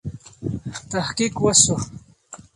[0.91, 1.75] تحقیق وسو.